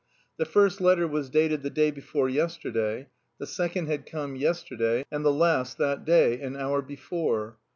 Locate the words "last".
5.31-5.77